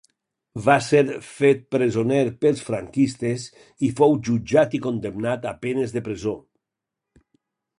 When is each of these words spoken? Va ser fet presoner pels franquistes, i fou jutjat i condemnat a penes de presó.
Va 0.67 0.75
ser 0.83 1.01
fet 1.25 1.59
presoner 1.75 2.21
pels 2.45 2.63
franquistes, 2.69 3.45
i 3.89 3.91
fou 4.01 4.17
jutjat 4.31 4.75
i 4.79 4.81
condemnat 4.87 5.47
a 5.51 5.55
penes 5.67 5.95
de 5.99 6.03
presó. 6.09 6.35